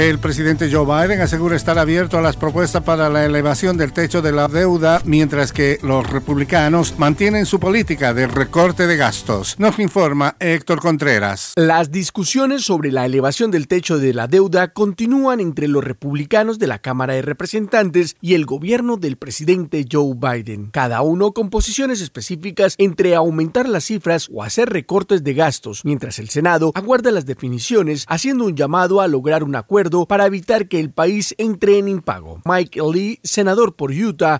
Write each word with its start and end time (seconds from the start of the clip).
El 0.00 0.18
presidente 0.18 0.72
Joe 0.72 0.86
Biden 0.86 1.20
asegura 1.20 1.56
estar 1.56 1.78
abierto 1.78 2.16
a 2.16 2.22
las 2.22 2.34
propuestas 2.34 2.82
para 2.82 3.10
la 3.10 3.26
elevación 3.26 3.76
del 3.76 3.92
techo 3.92 4.22
de 4.22 4.32
la 4.32 4.48
deuda, 4.48 5.02
mientras 5.04 5.52
que 5.52 5.78
los 5.82 6.08
republicanos 6.08 6.98
mantienen 6.98 7.44
su 7.44 7.60
política 7.60 8.14
de 8.14 8.26
recorte 8.26 8.86
de 8.86 8.96
gastos. 8.96 9.56
Nos 9.58 9.78
informa 9.78 10.36
Héctor 10.40 10.80
Contreras. 10.80 11.52
Las 11.54 11.90
discusiones 11.90 12.62
sobre 12.64 12.90
la 12.90 13.04
elevación 13.04 13.50
del 13.50 13.68
techo 13.68 13.98
de 13.98 14.14
la 14.14 14.26
deuda 14.26 14.72
continúan 14.72 15.38
entre 15.38 15.68
los 15.68 15.84
republicanos 15.84 16.58
de 16.58 16.68
la 16.68 16.78
Cámara 16.78 17.12
de 17.12 17.20
Representantes 17.20 18.16
y 18.22 18.32
el 18.32 18.46
gobierno 18.46 18.96
del 18.96 19.18
presidente 19.18 19.84
Joe 19.92 20.14
Biden, 20.16 20.70
cada 20.70 21.02
uno 21.02 21.32
con 21.32 21.50
posiciones 21.50 22.00
específicas 22.00 22.74
entre 22.78 23.14
aumentar 23.14 23.68
las 23.68 23.84
cifras 23.84 24.30
o 24.32 24.42
hacer 24.42 24.70
recortes 24.70 25.22
de 25.24 25.34
gastos, 25.34 25.84
mientras 25.84 26.18
el 26.18 26.30
Senado 26.30 26.72
aguarda 26.74 27.10
las 27.10 27.26
definiciones, 27.26 28.06
haciendo 28.08 28.46
un 28.46 28.56
llamado 28.56 29.02
a 29.02 29.06
lograr 29.06 29.44
un 29.44 29.56
acuerdo 29.56 29.89
para 30.08 30.26
evitar 30.26 30.68
que 30.68 30.80
el 30.80 30.90
país 30.90 31.34
entre 31.38 31.78
en 31.78 31.88
impago. 31.88 32.40
Mike 32.44 32.80
Lee, 32.92 33.20
senador 33.22 33.74
por 33.74 33.90
Utah, 33.90 34.38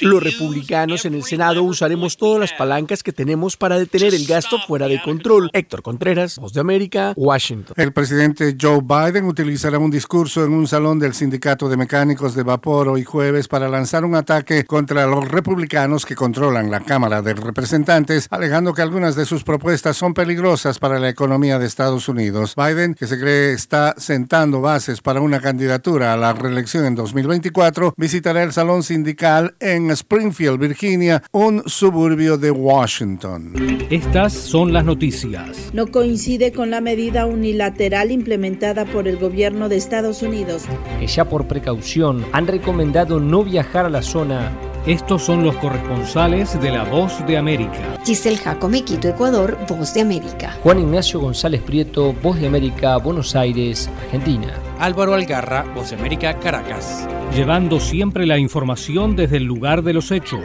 los 0.00 0.22
republicanos 0.22 1.04
en 1.04 1.14
el 1.14 1.22
Senado 1.22 1.62
usaremos 1.62 2.16
todas 2.16 2.40
las 2.40 2.52
palancas 2.52 3.02
que 3.02 3.12
tenemos 3.12 3.56
para 3.56 3.78
detener 3.78 4.14
el 4.14 4.26
gasto 4.26 4.58
fuera 4.66 4.88
de 4.88 5.00
control. 5.02 5.50
Héctor 5.52 5.82
Contreras, 5.82 6.38
Voz 6.38 6.52
de 6.52 6.60
América, 6.60 7.14
Washington. 7.16 7.74
El 7.76 7.92
presidente 7.92 8.56
Joe 8.60 8.80
Biden 8.82 9.24
utilizará 9.24 9.78
un 9.78 9.90
discurso 9.90 10.44
en 10.44 10.52
un 10.52 10.66
salón 10.66 10.98
del 10.98 11.14
Sindicato 11.14 11.68
de 11.68 11.76
Mecánicos 11.76 12.34
de 12.34 12.42
Vapor 12.42 12.88
hoy 12.88 13.04
jueves 13.04 13.48
para 13.48 13.68
lanzar 13.68 14.04
un 14.04 14.14
ataque 14.14 14.64
contra 14.64 15.06
los 15.06 15.28
republicanos 15.28 16.04
que 16.04 16.14
controlan 16.14 16.70
la 16.70 16.80
Cámara 16.80 17.22
de 17.22 17.34
Representantes, 17.34 18.26
alegando 18.30 18.74
que 18.74 18.82
algunas 18.82 19.16
de 19.16 19.26
sus 19.26 19.44
propuestas 19.44 19.96
son 19.96 20.14
peligrosas 20.14 20.78
para 20.78 20.98
la 20.98 21.08
economía 21.08 21.58
de 21.58 21.66
Estados 21.66 22.08
Unidos. 22.08 22.54
Biden, 22.56 22.94
que 22.94 23.06
se 23.06 23.18
cree 23.18 23.52
está 23.52 23.81
sentando 23.96 24.60
bases 24.60 25.00
para 25.00 25.20
una 25.20 25.40
candidatura 25.40 26.12
a 26.12 26.16
la 26.16 26.32
reelección 26.32 26.84
en 26.84 26.94
2024, 26.94 27.94
visitará 27.96 28.42
el 28.42 28.52
Salón 28.52 28.82
Sindical 28.82 29.54
en 29.60 29.90
Springfield, 29.90 30.58
Virginia, 30.58 31.22
un 31.32 31.62
suburbio 31.66 32.38
de 32.38 32.50
Washington. 32.50 33.54
Estas 33.90 34.32
son 34.32 34.72
las 34.72 34.84
noticias. 34.84 35.70
No 35.72 35.88
coincide 35.88 36.52
con 36.52 36.70
la 36.70 36.80
medida 36.80 37.26
unilateral 37.26 38.10
implementada 38.10 38.84
por 38.84 39.08
el 39.08 39.16
gobierno 39.16 39.68
de 39.68 39.76
Estados 39.76 40.22
Unidos. 40.22 40.64
Que 40.98 41.06
ya 41.06 41.28
por 41.28 41.46
precaución 41.46 42.24
han 42.32 42.46
recomendado 42.46 43.20
no 43.20 43.44
viajar 43.44 43.86
a 43.86 43.90
la 43.90 44.02
zona 44.02 44.52
estos 44.86 45.22
son 45.22 45.44
los 45.44 45.54
corresponsales 45.56 46.60
de 46.60 46.70
La 46.70 46.82
Voz 46.82 47.24
de 47.26 47.36
América. 47.36 47.98
Giselle 48.04 48.36
Jacome, 48.36 48.82
Quito, 48.82 49.08
Ecuador, 49.08 49.56
Voz 49.68 49.94
de 49.94 50.00
América. 50.00 50.58
Juan 50.62 50.80
Ignacio 50.80 51.20
González 51.20 51.62
Prieto, 51.62 52.12
Voz 52.14 52.40
de 52.40 52.48
América, 52.48 52.96
Buenos 52.96 53.36
Aires, 53.36 53.88
Argentina. 54.06 54.52
Álvaro 54.80 55.14
Algarra, 55.14 55.64
Voz 55.74 55.90
de 55.90 55.96
América, 55.96 56.38
Caracas. 56.40 57.06
Llevando 57.32 57.78
siempre 57.78 58.26
la 58.26 58.38
información 58.38 59.14
desde 59.14 59.36
el 59.36 59.44
lugar 59.44 59.82
de 59.82 59.92
los 59.92 60.10
hechos. 60.10 60.40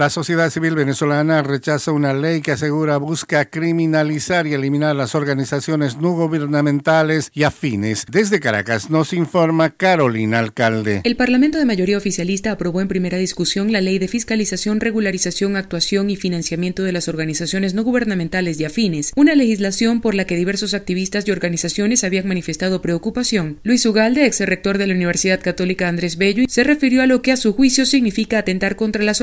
La 0.00 0.08
sociedad 0.08 0.48
civil 0.48 0.76
venezolana 0.76 1.42
rechaza 1.42 1.92
una 1.92 2.14
ley 2.14 2.40
que 2.40 2.52
asegura 2.52 2.96
busca 2.96 3.44
criminalizar 3.50 4.46
y 4.46 4.54
eliminar 4.54 4.96
las 4.96 5.14
organizaciones 5.14 5.98
no 5.98 6.12
gubernamentales 6.12 7.30
y 7.34 7.42
afines. 7.42 8.06
Desde 8.10 8.40
Caracas 8.40 8.88
nos 8.88 9.12
informa 9.12 9.68
Carolina 9.68 10.38
Alcalde. 10.38 11.02
El 11.04 11.16
Parlamento 11.16 11.58
de 11.58 11.66
mayoría 11.66 11.98
oficialista 11.98 12.50
aprobó 12.50 12.80
en 12.80 12.88
primera 12.88 13.18
discusión 13.18 13.72
la 13.72 13.82
ley 13.82 13.98
de 13.98 14.08
fiscalización, 14.08 14.80
regularización, 14.80 15.54
actuación 15.54 16.08
y 16.08 16.16
financiamiento 16.16 16.82
de 16.82 16.92
las 16.92 17.06
organizaciones 17.08 17.74
no 17.74 17.84
gubernamentales 17.84 18.58
y 18.58 18.64
afines, 18.64 19.12
una 19.16 19.34
legislación 19.34 20.00
por 20.00 20.14
la 20.14 20.24
que 20.24 20.36
diversos 20.36 20.72
activistas 20.72 21.28
y 21.28 21.30
organizaciones 21.30 22.04
habían 22.04 22.26
manifestado 22.26 22.80
preocupación. 22.80 23.58
Luis 23.64 23.84
Ugalde, 23.84 24.24
ex 24.24 24.40
rector 24.40 24.78
de 24.78 24.86
la 24.86 24.94
Universidad 24.94 25.42
Católica 25.42 25.88
Andrés 25.88 26.16
Bello, 26.16 26.44
se 26.48 26.64
refirió 26.64 27.02
a 27.02 27.06
lo 27.06 27.20
que 27.20 27.32
a 27.32 27.36
su 27.36 27.52
juicio 27.52 27.84
significa 27.84 28.38
atentar 28.38 28.76
contra 28.76 29.04
las 29.04 29.20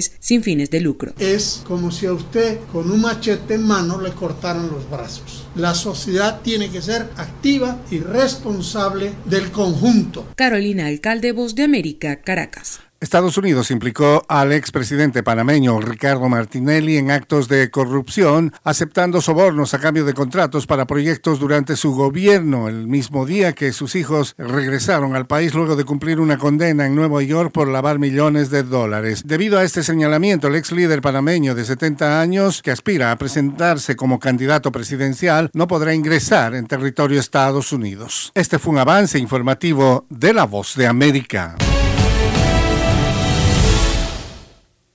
organizaciones 0.00 0.12
sin 0.20 0.42
fines 0.42 0.70
de 0.70 0.80
lucro. 0.80 1.12
Es 1.18 1.62
como 1.66 1.90
si 1.90 2.06
a 2.06 2.12
usted 2.12 2.60
con 2.72 2.90
un 2.90 3.00
machete 3.00 3.54
en 3.54 3.66
mano 3.66 4.00
le 4.00 4.12
cortaran 4.12 4.70
los 4.70 4.88
brazos. 4.88 5.46
La 5.54 5.74
sociedad 5.74 6.40
tiene 6.42 6.70
que 6.70 6.82
ser 6.82 7.10
activa 7.16 7.78
y 7.90 7.98
responsable 7.98 9.12
del 9.24 9.50
conjunto. 9.50 10.26
Carolina 10.36 10.86
Alcalde, 10.86 11.32
Voz 11.32 11.54
de 11.54 11.64
América, 11.64 12.22
Caracas. 12.22 12.80
Estados 13.00 13.38
Unidos 13.38 13.70
implicó 13.70 14.26
al 14.28 14.52
expresidente 14.52 15.22
panameño 15.22 15.80
Ricardo 15.80 16.28
Martinelli 16.28 16.98
en 16.98 17.10
actos 17.10 17.48
de 17.48 17.70
corrupción, 17.70 18.52
aceptando 18.62 19.22
sobornos 19.22 19.72
a 19.72 19.78
cambio 19.78 20.04
de 20.04 20.12
contratos 20.12 20.66
para 20.66 20.86
proyectos 20.86 21.40
durante 21.40 21.76
su 21.76 21.94
gobierno, 21.94 22.68
el 22.68 22.86
mismo 22.86 23.24
día 23.24 23.54
que 23.54 23.72
sus 23.72 23.94
hijos 23.94 24.34
regresaron 24.36 25.16
al 25.16 25.26
país 25.26 25.54
luego 25.54 25.76
de 25.76 25.84
cumplir 25.84 26.20
una 26.20 26.36
condena 26.36 26.84
en 26.84 26.94
Nueva 26.94 27.22
York 27.22 27.52
por 27.52 27.68
lavar 27.68 27.98
millones 27.98 28.50
de 28.50 28.64
dólares. 28.64 29.22
Debido 29.24 29.58
a 29.58 29.64
este 29.64 29.82
señalamiento, 29.82 30.48
el 30.48 30.56
ex 30.56 30.70
líder 30.70 31.00
panameño 31.00 31.54
de 31.54 31.64
70 31.64 32.20
años, 32.20 32.60
que 32.60 32.70
aspira 32.70 33.12
a 33.12 33.16
presentarse 33.16 33.96
como 33.96 34.18
candidato 34.18 34.72
presidencial, 34.72 35.50
no 35.54 35.68
podrá 35.68 35.94
ingresar 35.94 36.54
en 36.54 36.66
territorio 36.66 37.18
Estados 37.18 37.72
Unidos. 37.72 38.30
Este 38.34 38.58
fue 38.58 38.74
un 38.74 38.78
avance 38.78 39.18
informativo 39.18 40.04
de 40.10 40.34
La 40.34 40.44
Voz 40.44 40.74
de 40.76 40.86
América. 40.86 41.56